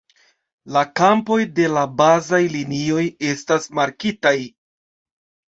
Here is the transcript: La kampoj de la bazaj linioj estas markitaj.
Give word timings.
La 0.77 0.81
kampoj 0.99 1.37
de 1.59 1.67
la 1.75 1.83
bazaj 1.99 2.41
linioj 2.55 3.05
estas 3.33 3.69
markitaj. 3.81 4.37